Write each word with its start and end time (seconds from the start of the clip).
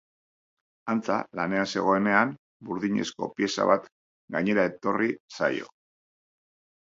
Antza, 0.93 1.15
lanean 1.39 1.67
zegoenean, 1.73 2.31
burdinezko 2.69 3.29
pieza 3.41 3.67
bat 3.73 3.85
gainera 4.37 4.65
etorri 4.71 5.11
zaio. 5.41 5.69